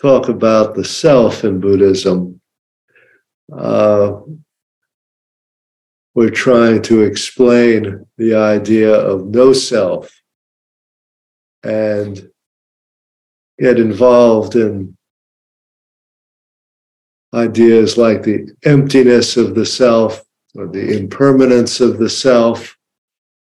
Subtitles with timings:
[0.00, 2.40] talk about the self in Buddhism,
[3.56, 4.20] uh,
[6.14, 10.12] we're trying to explain the idea of no self
[11.62, 12.28] and
[13.58, 14.96] get involved in
[17.34, 20.22] ideas like the emptiness of the self
[20.54, 22.76] or the impermanence of the self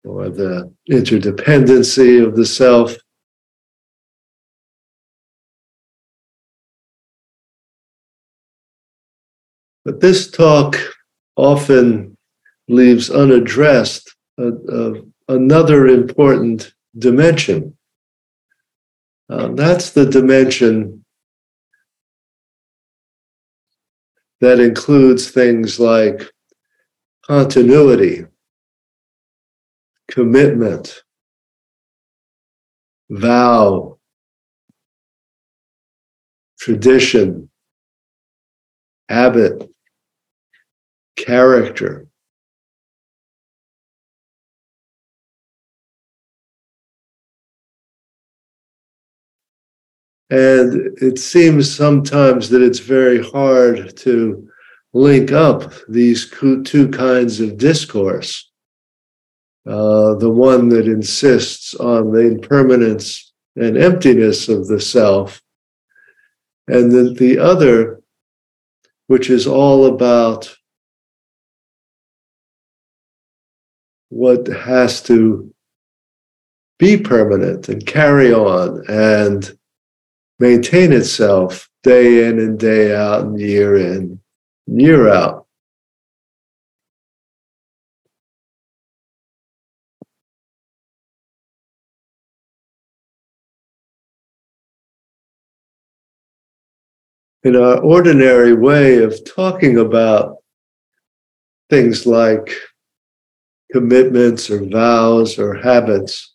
[0.04, 2.96] or the interdependency of the self.
[9.86, 10.76] But this talk
[11.36, 12.18] often
[12.68, 14.94] leaves unaddressed a, a,
[15.30, 17.78] another important dimension.
[19.30, 21.06] Uh, that's the dimension
[24.42, 26.32] that includes things like
[27.26, 28.26] continuity,
[30.10, 31.04] commitment,
[33.10, 33.98] vow,
[36.60, 37.50] tradition,
[39.10, 39.75] habit,
[41.16, 42.08] character.
[50.30, 54.50] And it seems sometimes that it's very hard to
[54.94, 58.50] link up these two kinds of discourse.
[59.68, 65.42] Uh, the one that insists on the impermanence and emptiness of the self,
[66.68, 68.02] and then the other,
[69.08, 70.56] which is all about
[74.16, 75.54] what has to
[76.80, 79.58] be permanent and carry on and
[80.40, 84.18] maintain itself day in and day out and year in,
[84.68, 85.48] and year out.
[97.44, 100.38] In our ordinary way of talking about
[101.70, 102.56] things like
[103.76, 106.34] commitments or vows or habits.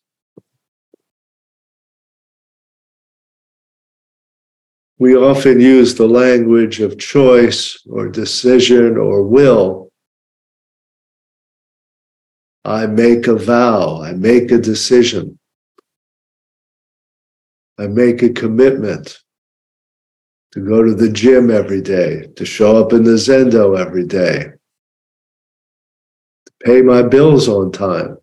[4.99, 9.91] We often use the language of choice or decision or will.
[12.67, 15.39] I make a vow, I make a decision,
[17.79, 19.19] I make a commitment
[20.53, 24.50] to go to the gym every day, to show up in the Zendo every day,
[26.65, 28.19] pay my bills on time,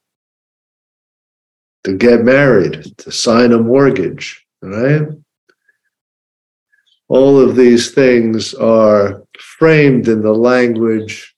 [1.84, 5.08] to get married, to sign a mortgage, right?
[7.08, 11.34] All of these things are framed in the language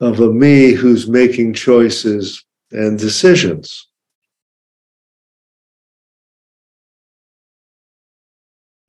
[0.00, 3.88] of a me who's making choices and decisions.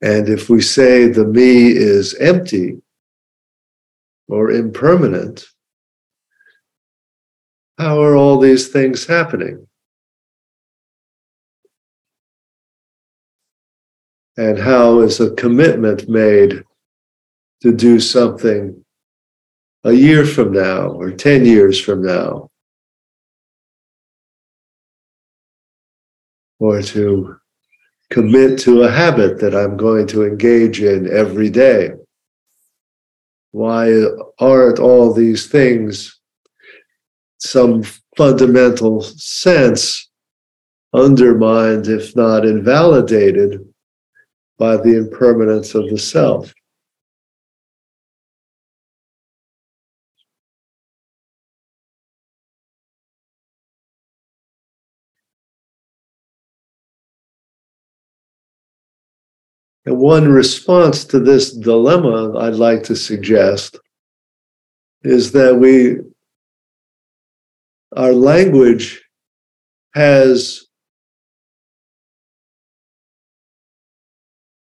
[0.02, 2.83] And if we say the me is empty
[4.34, 5.46] or impermanent,
[7.78, 9.68] how are all these things happening?
[14.36, 16.64] And how is a commitment made
[17.62, 18.84] to do something
[19.84, 22.50] a year from now or 10 years from now?
[26.58, 27.36] Or to
[28.10, 31.92] commit to a habit that I'm going to engage in every day?
[33.54, 34.04] Why
[34.40, 36.20] aren't all these things
[37.38, 37.84] some
[38.18, 40.10] fundamental sense
[40.92, 43.64] undermined, if not invalidated,
[44.58, 46.52] by the impermanence of the self.
[59.86, 63.78] And one response to this dilemma I'd like to suggest
[65.04, 65.98] is that we
[67.96, 69.04] our language
[69.94, 70.66] has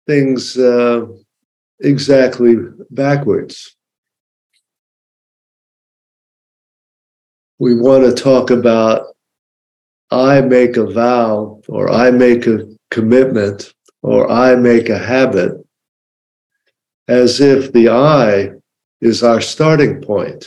[0.06, 1.06] things uh,
[1.80, 2.56] exactly
[2.90, 3.76] backwards.
[7.58, 9.06] We want to talk about
[10.10, 13.72] I make a vow or I make a commitment
[14.02, 15.52] or I make a habit
[17.08, 18.50] as if the I
[19.00, 20.46] is our starting point.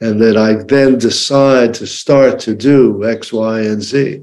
[0.00, 4.22] And that I then decide to start to do X, Y, and Z.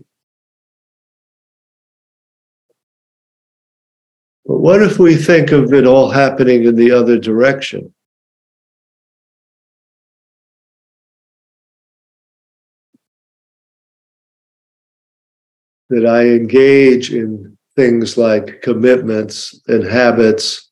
[4.45, 7.93] But what if we think of it all happening in the other direction?
[15.89, 20.71] That I engage in things like commitments and habits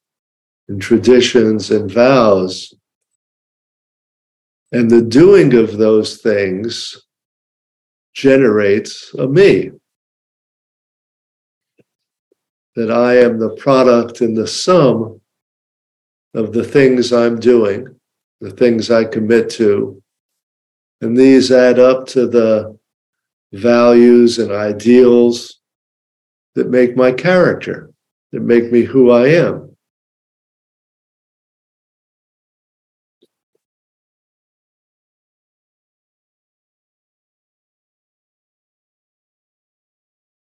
[0.68, 2.74] and traditions and vows.
[4.72, 7.02] And the doing of those things
[8.14, 9.72] generates a me
[12.76, 15.22] that I am the product and the sum
[16.34, 17.88] of the things I'm doing,
[18.42, 20.02] the things I commit to.
[21.02, 22.75] And these add up to the
[23.54, 25.60] values and ideals
[26.56, 27.92] that make my character,
[28.32, 29.66] that make me who I am.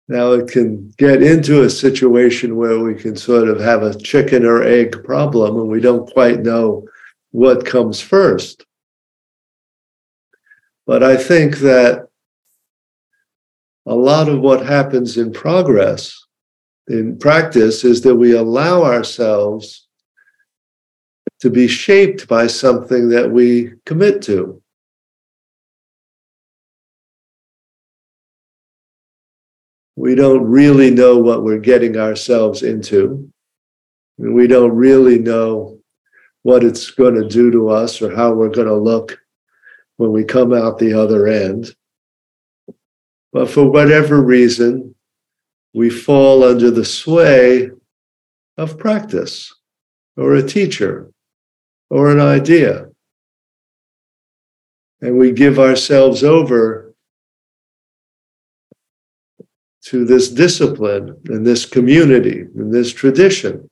[0.07, 4.45] Now it can get into a situation where we can sort of have a chicken
[4.45, 6.87] or egg problem and we don't quite know
[7.31, 8.65] what comes first.
[10.85, 12.07] But I think that
[13.85, 16.17] a lot of what happens in progress,
[16.87, 19.87] in practice, is that we allow ourselves
[21.41, 24.61] to be shaped by something that we commit to.
[29.95, 33.31] we don't really know what we're getting ourselves into.
[34.17, 35.79] We don't really know
[36.43, 39.17] what it's going to do to us or how we're going to look
[39.97, 41.73] when we come out the other end.
[43.35, 44.95] But for whatever reason,
[45.73, 47.69] we fall under the sway
[48.57, 49.53] of practice
[50.15, 51.11] or a teacher
[51.89, 52.87] or an idea.
[55.01, 56.95] And we give ourselves over
[59.87, 63.69] to this discipline and this community and this tradition.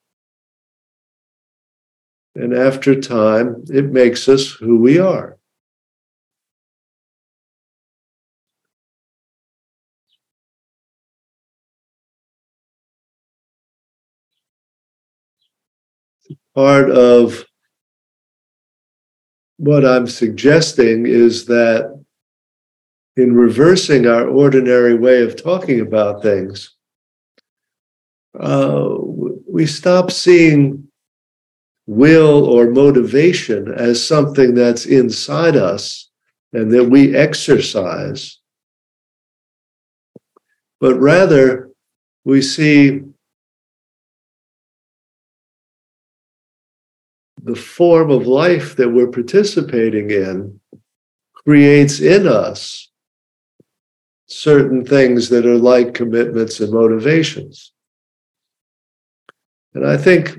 [2.36, 5.38] And after time, it makes us who we are.
[16.56, 17.46] Part of
[19.58, 22.04] what I'm suggesting is that
[23.16, 26.76] in reversing our ordinary way of talking about things,
[28.40, 28.90] uh,
[29.48, 30.88] we stop seeing
[31.86, 36.10] will or motivation as something that's inside us
[36.54, 38.40] and that we exercise,
[40.80, 41.70] but rather
[42.26, 43.02] we see
[47.44, 50.60] the form of life that we're participating in
[51.34, 52.90] creates in us
[54.28, 57.74] certain things that are like commitments and motivations.
[59.74, 60.38] And I think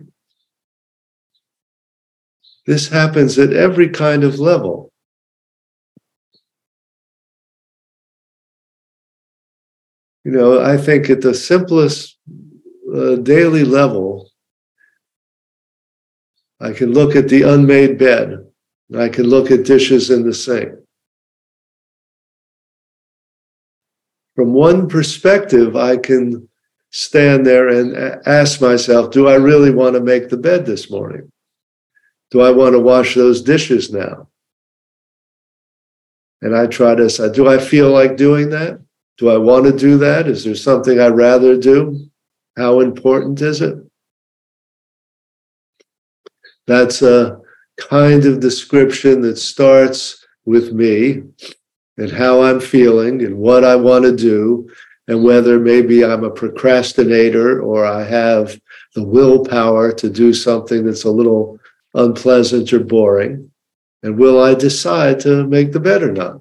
[2.66, 4.90] this happens at every kind of level.
[10.24, 12.16] You know, I think at the simplest
[12.94, 14.30] uh, daily level,
[16.60, 18.46] I can look at the unmade bed.
[18.96, 20.74] I can look at dishes in the sink.
[24.34, 26.48] from one perspective, I can
[26.90, 27.96] stand there and
[28.26, 31.30] ask myself, do I really want to make the bed this morning?
[32.30, 34.28] Do I want to wash those dishes now?
[36.42, 38.80] And I try to say, do I feel like doing that?
[39.18, 40.26] Do I want to do that?
[40.26, 42.08] Is there something I'd rather do?
[42.56, 43.78] How important is it?
[46.66, 47.40] That's a
[47.76, 51.22] kind of description that starts with me
[51.96, 54.68] and how I'm feeling and what I want to do,
[55.06, 58.58] and whether maybe I'm a procrastinator or I have
[58.94, 61.58] the willpower to do something that's a little
[61.94, 63.50] unpleasant or boring.
[64.02, 66.40] And will I decide to make the bed or not?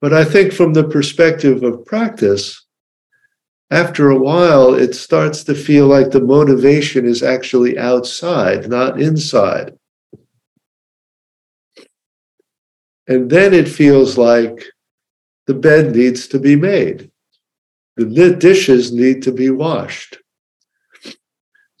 [0.00, 2.65] But I think from the perspective of practice,
[3.70, 9.76] after a while, it starts to feel like the motivation is actually outside, not inside.
[13.08, 14.64] And then it feels like
[15.46, 17.10] the bed needs to be made.
[17.96, 20.18] The dishes need to be washed.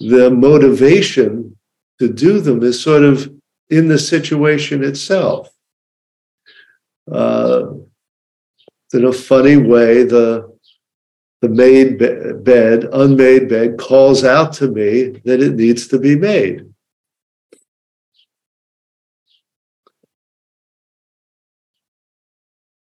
[0.00, 1.56] The motivation
[2.00, 3.32] to do them is sort of
[3.70, 5.48] in the situation itself.
[7.10, 7.66] Uh,
[8.92, 10.55] in a funny way, the
[11.42, 16.66] the made bed, unmade bed, calls out to me that it needs to be made.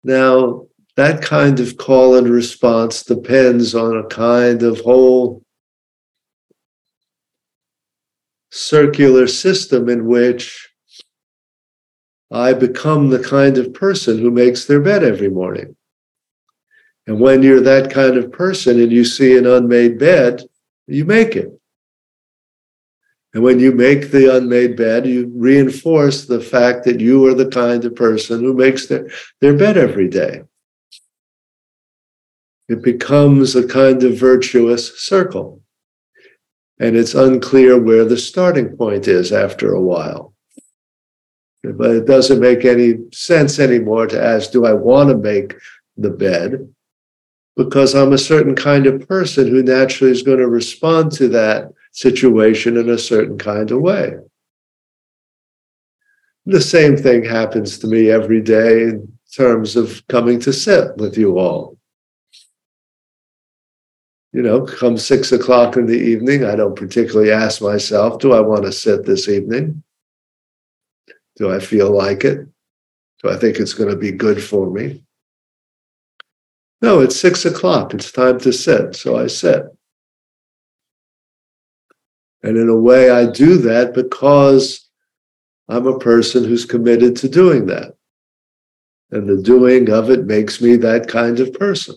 [0.04, 5.44] Now, that kind of call and response depends on a kind of whole
[8.52, 10.70] circular system in which
[12.32, 15.76] I become the kind of person who makes their bed every morning.
[17.10, 20.44] And when you're that kind of person and you see an unmade bed,
[20.86, 21.52] you make it.
[23.34, 27.48] And when you make the unmade bed, you reinforce the fact that you are the
[27.48, 29.10] kind of person who makes their,
[29.42, 30.44] their bed every day.
[32.68, 35.64] It becomes a kind of virtuous circle.
[36.78, 40.36] And it's unclear where the starting point is after a while.
[41.64, 45.56] But it doesn't make any sense anymore to ask, do I want to make
[45.98, 46.72] the bed?
[47.60, 51.74] Because I'm a certain kind of person who naturally is going to respond to that
[51.92, 54.14] situation in a certain kind of way.
[56.46, 61.18] The same thing happens to me every day in terms of coming to sit with
[61.18, 61.78] you all.
[64.32, 68.40] You know, come six o'clock in the evening, I don't particularly ask myself, do I
[68.40, 69.84] want to sit this evening?
[71.36, 72.48] Do I feel like it?
[73.22, 75.04] Do I think it's going to be good for me?
[76.82, 77.94] No, it's six o'clock.
[77.94, 78.96] It's time to sit.
[78.96, 79.64] So I sit.
[82.42, 84.90] And in a way, I do that because
[85.68, 87.96] I'm a person who's committed to doing that.
[89.12, 91.96] And the doing of it makes me that kind of person.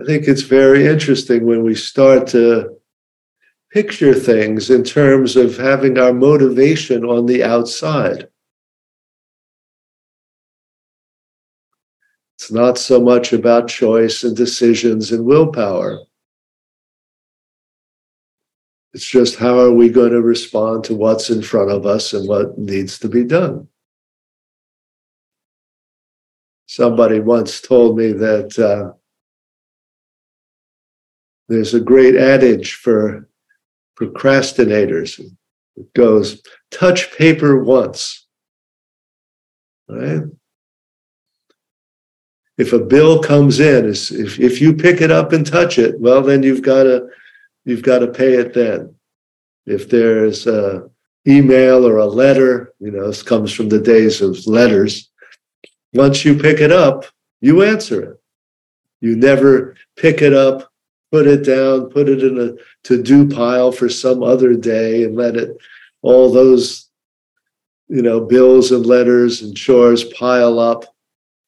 [0.00, 2.76] I think it's very interesting when we start to
[3.74, 8.28] picture things in terms of having our motivation on the outside.
[12.36, 15.98] It's not so much about choice and decisions and willpower.
[18.92, 22.28] It's just how are we going to respond to what's in front of us and
[22.28, 23.66] what needs to be done.
[26.66, 28.96] Somebody once told me that uh,
[31.48, 33.28] there's a great adage for
[33.98, 35.18] procrastinators.
[35.76, 38.26] It goes, touch paper once.
[39.88, 40.24] Right?
[42.56, 46.22] if a bill comes in, if, if you pick it up and touch it, well,
[46.22, 47.08] then you've got to
[47.64, 48.94] you've got to pay it then.
[49.66, 50.88] If there's a
[51.26, 55.10] email or a letter, you know, this comes from the days of letters.
[55.94, 57.06] Once you pick it up,
[57.40, 58.20] you answer it.
[59.00, 60.70] You never pick it up,
[61.14, 65.36] put it down, put it in a to-do pile for some other day and let
[65.36, 65.56] it
[66.02, 66.90] all those
[67.86, 70.84] you know bills and letters and chores pile up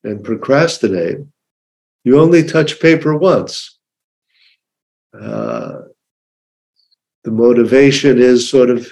[0.05, 1.19] and procrastinate,
[2.05, 3.77] you only touch paper once.
[5.13, 5.81] Uh,
[7.25, 8.87] the motivation is sort of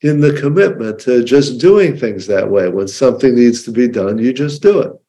[0.00, 2.70] in the commitment to just doing things that way.
[2.70, 5.01] When something needs to be done, you just do it.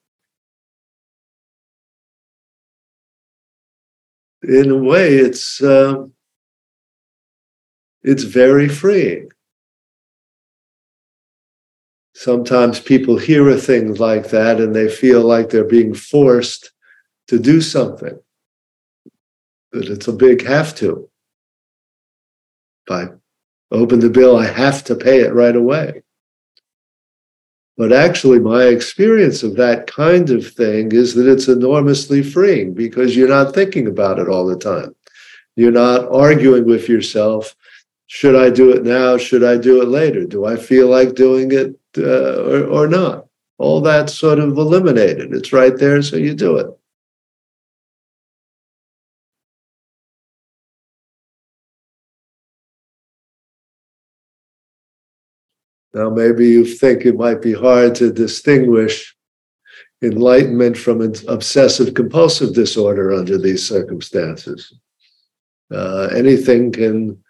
[4.44, 6.06] In a way, it's uh,
[8.04, 9.30] it's very freeing
[12.14, 16.72] sometimes people hear a thing like that and they feel like they're being forced
[17.28, 18.20] to do something.
[19.72, 21.10] But it's a big have to.
[22.88, 23.08] If I
[23.72, 26.04] open the bill, I have to pay it right away.
[27.78, 33.16] But actually, my experience of that kind of thing is that it's enormously freeing because
[33.16, 34.96] you're not thinking about it all the time.
[35.56, 37.56] You're not arguing with yourself.
[38.08, 39.18] Should I do it now?
[39.18, 40.24] Should I do it later?
[40.26, 41.76] Do I feel like doing it?
[41.98, 43.28] uh, or, or not.
[43.58, 45.34] All that's sort of eliminated.
[45.34, 46.68] It's right there, so you do it.
[55.94, 59.16] Now, maybe you think it might be hard to distinguish
[60.02, 64.74] enlightenment from an obsessive compulsive disorder under these circumstances.
[65.72, 67.24] Uh, anything can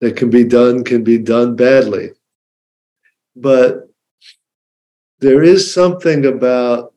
[0.00, 2.10] that can be done can be done badly.
[3.36, 3.88] But
[5.20, 6.94] there is something about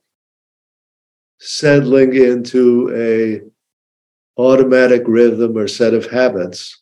[1.40, 6.80] settling into a automatic rhythm or set of habits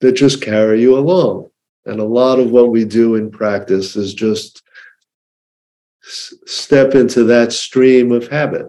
[0.00, 1.51] that just carry you along
[1.86, 4.62] and a lot of what we do in practice is just
[6.04, 8.66] s- step into that stream of habit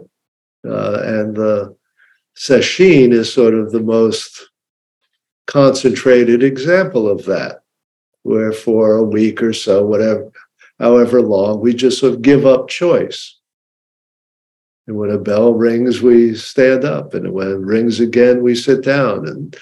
[0.66, 1.76] uh, and the
[2.36, 4.50] sesshin is sort of the most
[5.46, 7.64] concentrated example of that
[8.24, 10.32] where for a week or so, whatever,
[10.80, 13.38] however long, we just sort of give up choice.
[14.88, 17.14] And when a bell rings, we stand up.
[17.14, 19.28] And when it rings again, we sit down.
[19.28, 19.56] And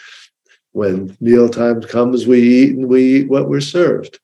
[0.72, 4.20] when mealtime comes, we eat and we eat what we're served.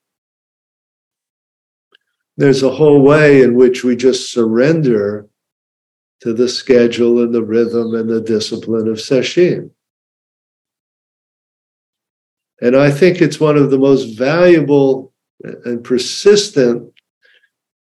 [2.38, 5.28] There's a whole way in which we just surrender
[6.22, 9.72] to the schedule and the rhythm and the discipline of Sesshin.
[12.62, 15.14] And I think it's one of the most valuable
[15.44, 16.92] and persistent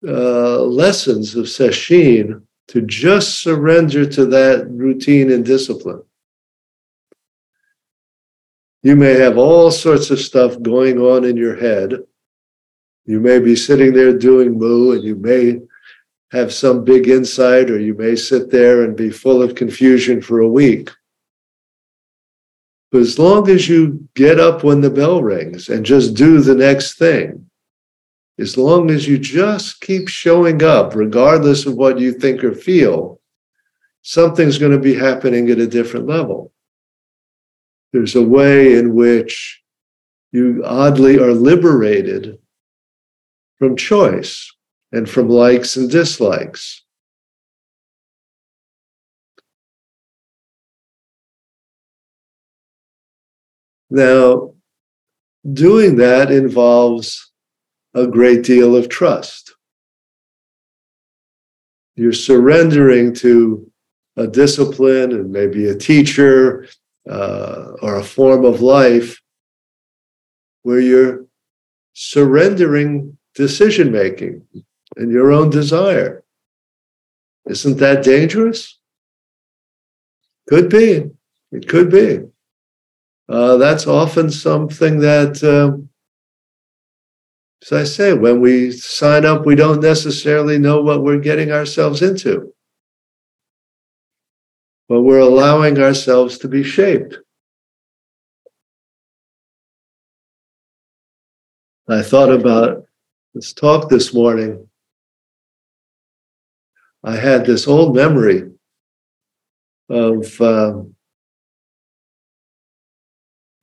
[0.05, 6.03] uh, lessons of Sesshin to just surrender to that routine and discipline.
[8.87, 12.03] You may have all sorts of stuff going on in your head.
[13.03, 15.59] You may be sitting there doing Mu, and you may
[16.31, 20.39] have some big insight, or you may sit there and be full of confusion for
[20.39, 20.89] a week.
[22.89, 26.55] But as long as you get up when the bell rings and just do the
[26.55, 27.49] next thing,
[28.39, 33.19] as long as you just keep showing up, regardless of what you think or feel,
[34.01, 36.53] something's going to be happening at a different level.
[37.97, 39.59] There's a way in which
[40.31, 42.37] you oddly are liberated
[43.57, 44.53] from choice
[44.91, 46.83] and from likes and dislikes.
[53.89, 54.53] Now,
[55.51, 57.31] doing that involves
[57.95, 59.55] a great deal of trust.
[61.95, 63.71] You're surrendering to
[64.17, 66.67] a discipline and maybe a teacher
[67.09, 69.21] uh, or a form of life
[70.63, 71.25] where you're
[71.93, 74.41] surrendering decision making
[74.97, 76.23] and your own desire.
[77.47, 78.77] Isn't that dangerous?
[80.49, 81.05] Could be.
[81.51, 82.23] It could be.
[83.29, 85.89] Uh, that's often something that, um,
[87.61, 92.01] as I say, when we sign up, we don't necessarily know what we're getting ourselves
[92.01, 92.53] into.
[94.89, 97.17] But we're allowing ourselves to be shaped.
[101.89, 102.85] I thought about
[103.33, 104.67] this talk this morning.
[107.03, 108.49] I had this old memory
[109.89, 110.95] of um,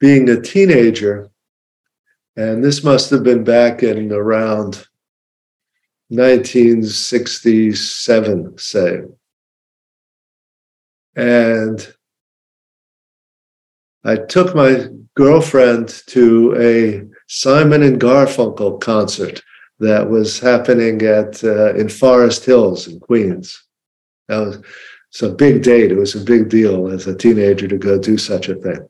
[0.01, 1.31] being a teenager,
[2.37, 4.89] and this must have been back in around
[6.09, 9.03] 1967, say.
[11.17, 11.95] And
[14.05, 19.41] I took my girlfriend to a Simon and Garfunkel concert
[19.79, 23.65] that was happening at uh, in Forest Hills in Queens.
[24.29, 24.63] That was
[25.11, 25.93] it's a big date.
[25.93, 28.89] It was a big deal as a teenager to go do such a thing.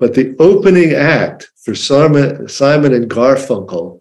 [0.00, 4.00] But the opening act for Simon, Simon and Garfunkel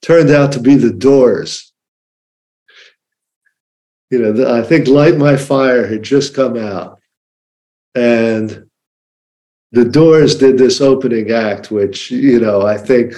[0.00, 1.71] turned out to be the Doors.
[4.12, 7.00] You know, I think Light My Fire had just come out.
[7.94, 8.66] And
[9.70, 13.14] the Doors did this opening act, which, you know, I think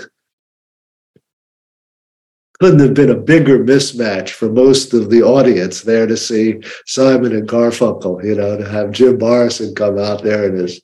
[2.60, 7.32] couldn't have been a bigger mismatch for most of the audience there to see Simon
[7.32, 10.80] and Garfunkel, you know, to have Jim Morrison come out there in his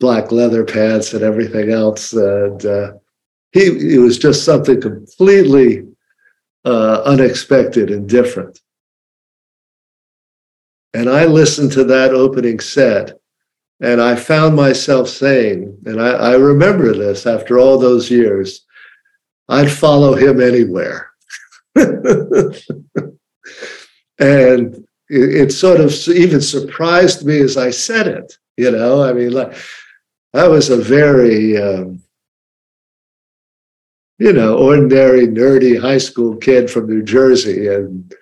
[0.00, 2.14] black leather pants and everything else.
[2.14, 2.92] And uh,
[3.52, 5.86] he it was just something completely
[6.64, 8.61] uh, unexpected and different.
[10.94, 13.18] And I listened to that opening set,
[13.80, 18.64] and I found myself saying, and I, I remember this after all those years,
[19.48, 21.10] I'd follow him anywhere.
[24.18, 28.36] and it, sort of even surprised me as I said it.
[28.56, 29.54] You know, I mean, like
[30.34, 32.02] I was a very, um,
[34.18, 37.68] you know, ordinary, nerdy high school kid from New Jersey.
[37.68, 38.14] And,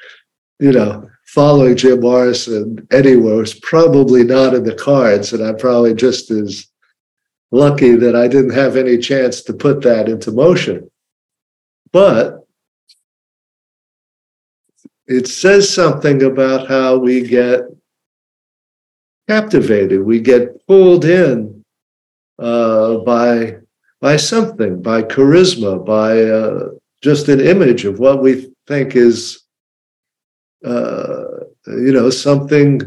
[0.59, 5.33] you know, following Jim Morrison anywhere was probably not in the cards.
[5.33, 6.67] And I'm probably just as
[7.53, 10.91] lucky that I didn't have any chance to put that into motion.
[11.93, 12.41] But
[15.07, 17.63] it says something about how we get
[19.29, 21.65] captivated, we get pulled in
[22.41, 23.57] uh, by
[24.01, 26.71] by something, by charisma, by uh,
[27.03, 29.43] just an image of what we think is,
[30.65, 31.25] uh,
[31.67, 32.81] you know, something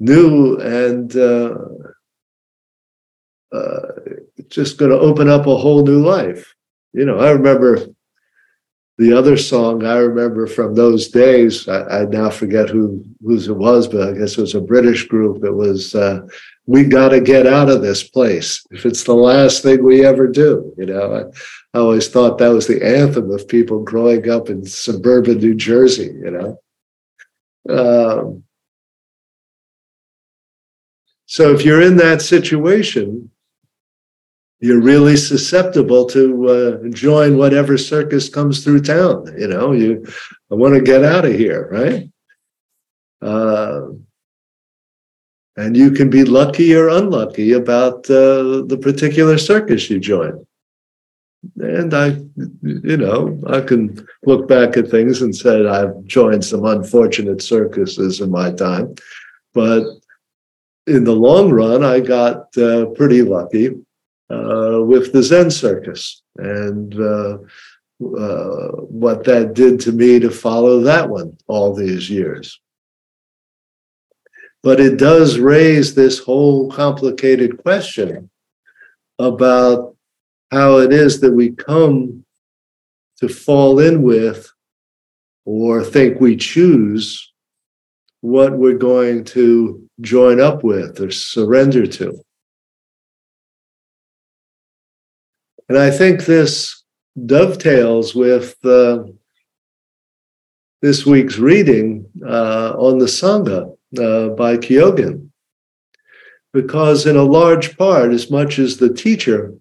[0.00, 1.54] new and uh,
[3.52, 3.80] uh,
[4.48, 6.54] just going to open up a whole new life.
[6.92, 7.86] You know, I remember
[8.98, 11.66] the other song I remember from those days.
[11.68, 15.06] I, I now forget who whose it was, but I guess it was a British
[15.08, 15.44] group.
[15.44, 16.20] It was uh,
[16.66, 20.28] we got to get out of this place if it's the last thing we ever
[20.28, 20.72] do.
[20.78, 24.64] You know, I, I, always thought that was the anthem of people growing up in
[24.64, 26.12] suburban New Jersey.
[26.22, 26.60] You know,
[27.68, 28.44] um,
[31.26, 33.30] so if you're in that situation,
[34.60, 39.34] you're really susceptible to uh, join whatever circus comes through town.
[39.38, 40.06] You know, you
[40.50, 42.10] I want to get out of here, right?
[43.20, 43.88] Uh,
[45.56, 50.46] and you can be lucky or unlucky about uh, the particular circus you join.
[51.56, 52.08] And I,
[52.62, 58.20] you know, I can look back at things and say I've joined some unfortunate circuses
[58.20, 58.94] in my time,
[59.52, 59.84] but
[60.86, 63.68] in the long run, I got uh, pretty lucky
[64.30, 67.38] uh, with the Zen circus and uh,
[68.04, 72.60] uh, what that did to me to follow that one all these years.
[74.62, 78.30] But it does raise this whole complicated question
[79.18, 79.93] about
[80.50, 82.24] how it is that we come
[83.18, 84.50] to fall in with
[85.44, 87.32] or think we choose
[88.20, 92.24] what we're going to join up with or surrender to.
[95.68, 96.84] And I think this
[97.26, 99.04] dovetails with uh,
[100.82, 105.30] this week's reading uh, on the Sangha uh, by Kyogen.
[106.52, 109.54] Because, in a large part, as much as the teacher,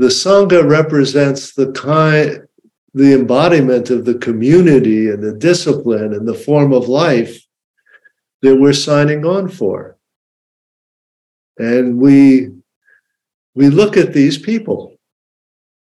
[0.00, 2.48] the Sangha represents the kind,
[2.94, 7.38] the embodiment of the community and the discipline and the form of life
[8.40, 9.98] that we're signing on for.
[11.58, 12.48] And we
[13.54, 14.96] we look at these people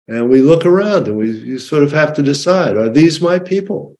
[0.07, 3.39] and we look around and we you sort of have to decide are these my
[3.39, 3.97] people?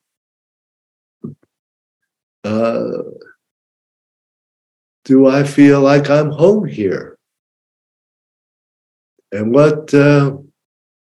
[2.44, 3.02] Uh,
[5.06, 7.13] do I feel like I'm home here?
[9.34, 10.38] And what uh,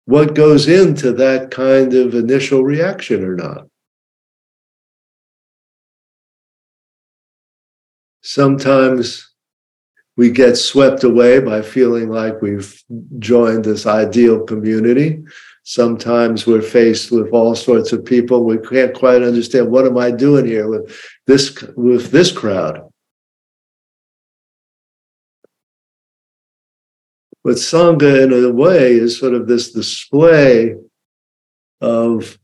[0.04, 3.68] what goes into that kind of initial reaction or not?
[8.22, 9.34] Sometimes
[10.18, 12.84] we get swept away by feeling like we've
[13.18, 15.24] joined this ideal community.
[15.64, 18.44] Sometimes we're faced with all sorts of people.
[18.44, 22.92] We can't quite understand what am I doing here with this with this crowd.
[27.48, 30.76] But Sangha, in a way, is sort of this display
[31.80, 32.38] of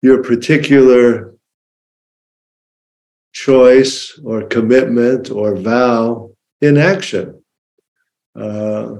[0.00, 1.34] your particular
[3.32, 7.42] choice or commitment or vow in action.
[8.36, 8.98] Uh,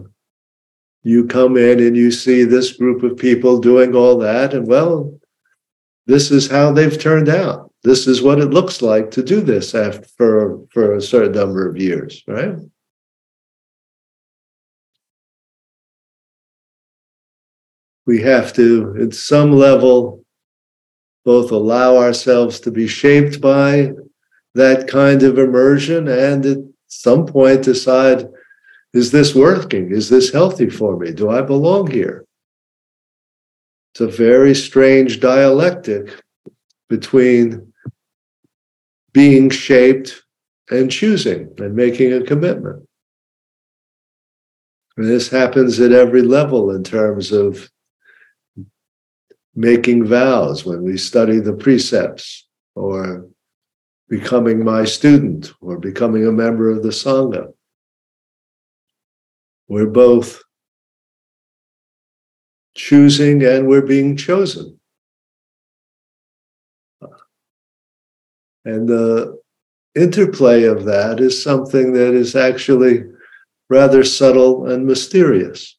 [1.05, 5.17] you come in and you see this group of people doing all that, and well,
[6.07, 7.73] this is how they've turned out.
[7.85, 11.69] This is what it looks like to do this after for, for a certain number
[11.69, 12.57] of years, right?
[18.07, 20.25] We have to, at some level,
[21.25, 23.91] both allow ourselves to be shaped by
[24.55, 28.29] that kind of immersion and at some point decide
[28.93, 29.93] is this working?
[29.93, 31.13] Is this healthy for me?
[31.13, 32.25] Do I belong here?
[33.93, 36.23] It's a very strange dialectic
[36.89, 37.73] between
[39.13, 40.23] being shaped
[40.71, 42.89] and choosing and making a commitment.
[44.97, 47.71] And this happens at every level in terms of
[49.57, 53.27] making vows when we study the precepts or
[54.09, 57.53] becoming my student or becoming a member of the Sangha.
[59.67, 60.43] We're both
[62.77, 64.79] choosing and we're being chosen.
[68.65, 69.39] And the
[69.95, 73.05] interplay of that is something that is actually
[73.71, 75.76] rather subtle and mysterious.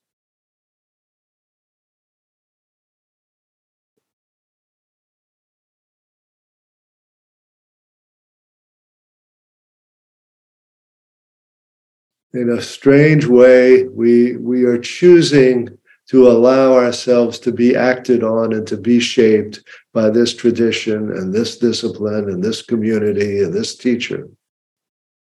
[12.33, 15.77] In a strange way, we, we are choosing
[16.09, 19.61] to allow ourselves to be acted on and to be shaped
[19.93, 24.29] by this tradition and this discipline and this community and this teacher.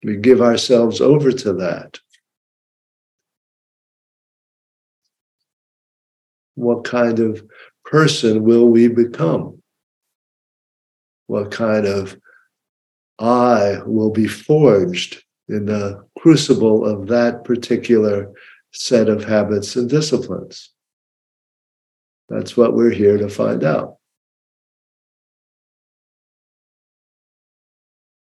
[0.03, 1.99] We give ourselves over to that.
[6.53, 7.43] What kind of
[7.85, 9.61] person will we become?
[11.25, 12.17] What kind of
[13.19, 18.29] I will be forged in the crucible of that particular
[18.73, 20.73] set of habits and disciplines.
[22.27, 23.95] That's what we're here to find out.